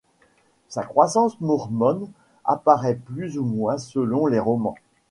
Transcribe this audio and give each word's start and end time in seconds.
Sa 0.67 0.81
croyance 0.83 1.39
mormone 1.41 2.09
apparaît 2.43 2.95
plus 2.95 3.37
ou 3.37 3.43
moins 3.43 3.77
selon 3.77 4.25
les 4.25 4.39
romans. 4.39 4.73